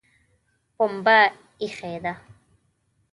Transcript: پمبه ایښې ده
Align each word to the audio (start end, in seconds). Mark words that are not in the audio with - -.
پمبه 0.77 1.19
ایښې 1.61 1.93
ده 2.03 2.13